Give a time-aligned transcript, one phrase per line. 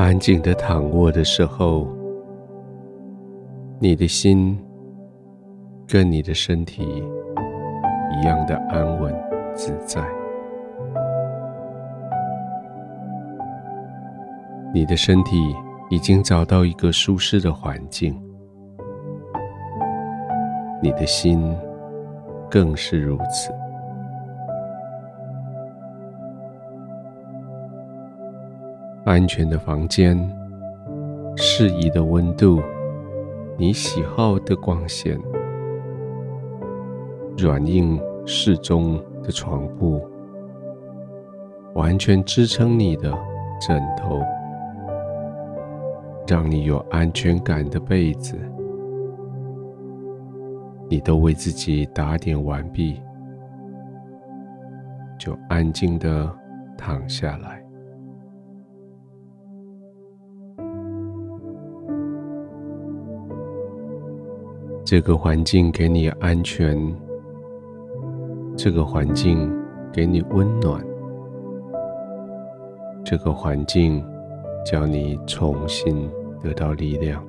[0.00, 1.86] 安静的躺卧的时候，
[3.80, 4.56] 你的心
[5.88, 6.84] 跟你的身体
[8.12, 9.12] 一样的安稳
[9.54, 10.00] 自在。
[14.72, 15.36] 你的身体
[15.90, 18.16] 已经找到一个舒适的环境，
[20.80, 21.54] 你的心
[22.48, 23.52] 更是如此。
[29.08, 30.18] 安全的房间，
[31.34, 32.60] 适宜的温度，
[33.56, 35.18] 你喜好的光线，
[37.38, 40.06] 软硬适中的床铺，
[41.72, 43.10] 完全支撑你的
[43.66, 44.20] 枕头，
[46.26, 48.36] 让你有安全感的被子，
[50.86, 53.00] 你都为自己打点完毕，
[55.18, 56.30] 就安静的
[56.76, 57.67] 躺下来。
[64.90, 66.96] 这个环境给你安全，
[68.56, 69.54] 这个环境
[69.92, 70.82] 给你温暖，
[73.04, 74.02] 这个环境
[74.64, 76.10] 叫你重新
[76.42, 77.22] 得到力量，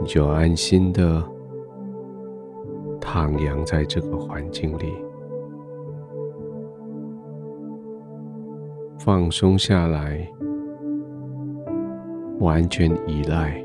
[0.00, 1.22] 你就安心的
[2.98, 4.94] 徜徉在这个环境里，
[8.98, 10.26] 放松下来。
[12.38, 13.64] 完全依赖，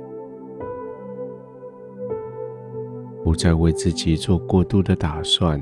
[3.23, 5.61] 不再为自己做过度的打算，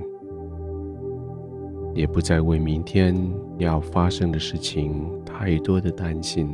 [1.93, 3.15] 也不再为明天
[3.57, 6.47] 要发生的事情太多的担心，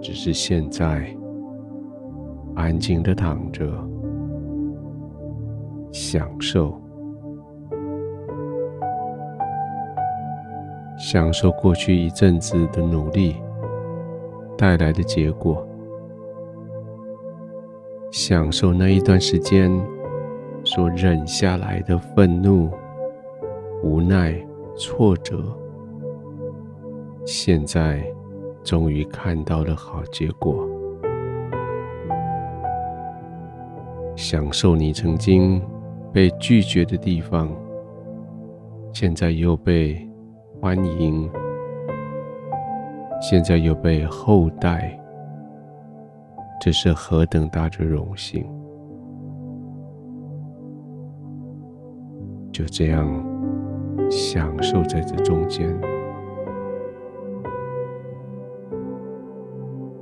[0.00, 1.14] 只是现在
[2.54, 3.70] 安静的躺着，
[5.92, 6.81] 享受。
[11.04, 13.34] 享受过去一阵子的努力
[14.56, 15.66] 带来的结果，
[18.12, 19.68] 享受那一段时间
[20.62, 22.70] 所忍下来的愤怒、
[23.82, 24.32] 无奈、
[24.76, 25.42] 挫折，
[27.26, 28.00] 现在
[28.62, 30.64] 终于看到了好结果。
[34.14, 35.60] 享受你曾经
[36.12, 37.50] 被拒绝的地方，
[38.92, 40.08] 现在又被。
[40.64, 41.28] 欢迎，
[43.20, 44.96] 现在又被厚待，
[46.60, 48.46] 这是何等大的荣幸！
[52.52, 53.04] 就这样
[54.08, 55.68] 享受在这中间，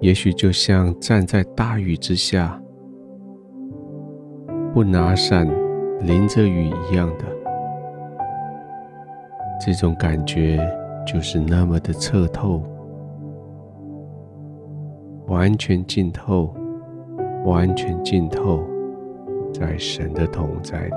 [0.00, 2.60] 也许就像站在大雨之下，
[4.74, 5.48] 不拿伞
[6.02, 7.39] 淋着雨一样的。
[9.62, 10.58] 这种感觉
[11.06, 12.62] 就是那么的彻透，
[15.26, 16.54] 完全浸透，
[17.44, 18.64] 完全浸透
[19.52, 20.94] 在神的同在里。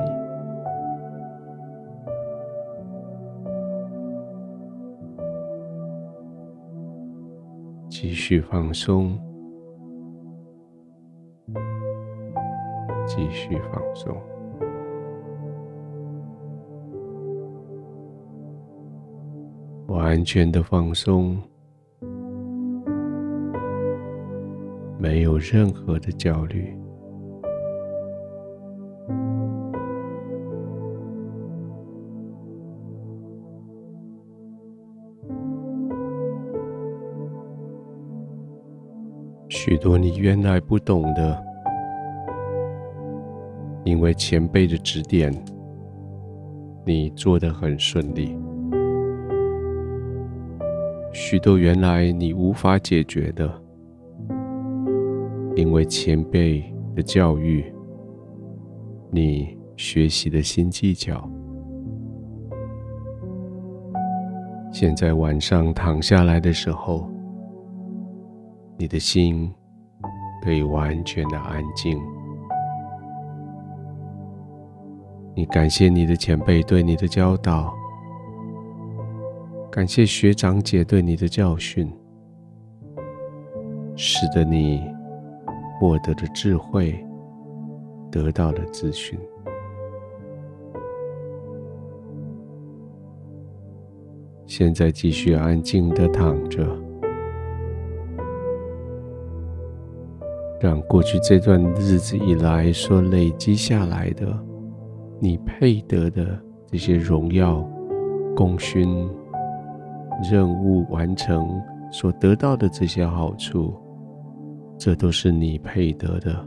[7.90, 9.20] 继续放松，
[13.06, 14.16] 继续放松。
[20.14, 21.36] 完全的放松，
[25.00, 26.78] 没有任何的焦虑。
[39.50, 41.44] 许多你原来不懂的，
[43.84, 45.34] 因为前辈的指点，
[46.86, 48.43] 你做得很顺利。
[51.34, 53.52] 许多原来你无法解决的，
[55.56, 56.64] 因为前辈
[56.96, 57.74] 的教育，
[59.10, 61.28] 你学习的新技巧，
[64.72, 67.10] 现在晚上躺下来的时候，
[68.78, 69.52] 你的心
[70.44, 72.00] 可以完全的安静。
[75.34, 77.74] 你感谢你的前辈对你的教导。
[79.74, 81.92] 感谢学长姐对你的教训，
[83.96, 84.84] 使得你
[85.80, 87.04] 获得了智慧，
[88.12, 89.18] 得到了资讯。
[94.46, 96.64] 现在继续安静的躺着，
[100.62, 104.40] 让过去这段日子以来所累积下来的，
[105.20, 107.68] 你配得的这些荣耀。
[108.36, 109.08] 功勋、
[110.22, 111.50] 任务完成
[111.92, 113.74] 所得到的这些好处，
[114.78, 116.46] 这都是你配得的，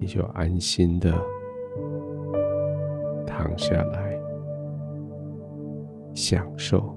[0.00, 1.12] 你就安心的
[3.26, 4.18] 躺下来，
[6.14, 6.94] 享受。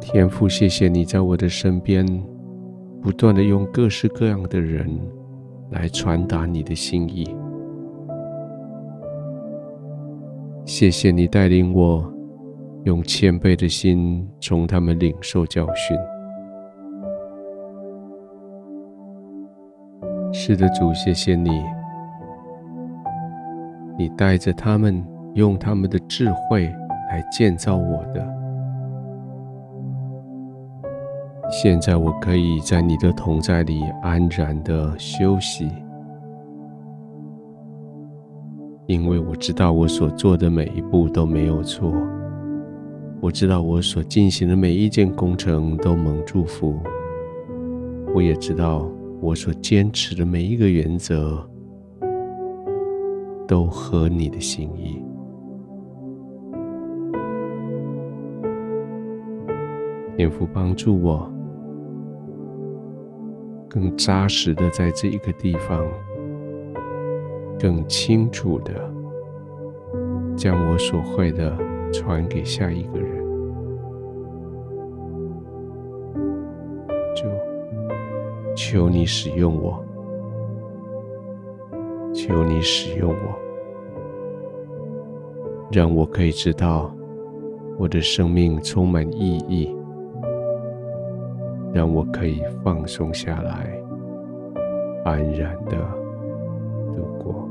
[0.00, 2.06] 天父，谢谢你在我的身边，
[3.02, 4.88] 不断的用各式各样的人
[5.70, 7.36] 来传达你的心意。
[10.64, 12.12] 谢谢你带领我，
[12.84, 15.96] 用谦卑的心从他们领受教训。
[20.32, 21.50] 是的，主，谢谢你，
[23.96, 25.04] 你带着他们，
[25.34, 26.66] 用他们的智慧
[27.10, 28.45] 来建造我的。
[31.48, 35.70] 现在我可以在你的同在里安然的休息，
[38.86, 41.92] 因为我知道我所做的每一步都没有错，
[43.20, 46.78] 我知道我所进行的每一件工程都蒙祝福，
[48.14, 48.86] 我也知道
[49.20, 51.48] 我所坚持的每一个原则
[53.46, 55.02] 都合你的心意。
[60.16, 61.32] 天父帮助我。
[63.76, 65.86] 更扎实的在这一个地方，
[67.60, 68.72] 更清楚的
[70.34, 71.54] 将我所会的
[71.92, 73.22] 传给下一个人。
[77.14, 77.26] 主，
[78.56, 79.84] 求你使用我，
[82.14, 83.38] 求你使用我，
[85.70, 86.90] 让我可以知道
[87.76, 89.75] 我的生命充满意义。
[91.76, 93.78] 让我可以放松下来，
[95.04, 95.76] 安然的
[96.96, 97.46] 度过。